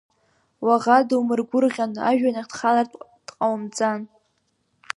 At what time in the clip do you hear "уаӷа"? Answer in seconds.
0.65-0.97